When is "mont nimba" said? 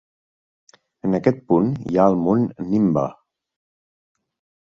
2.23-3.03